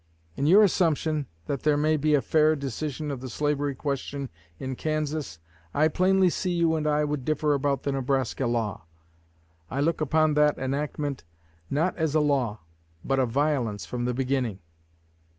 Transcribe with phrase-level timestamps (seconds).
[0.35, 4.75] In your assumption that there may be a fair decision of the slavery question in
[4.75, 5.37] Kansas,
[5.75, 8.85] I plainly see you and I would differ about the Nebraska law.
[9.69, 11.23] I look upon that enactment
[11.69, 12.61] not as a law
[13.05, 14.57] but a violence from the beginning.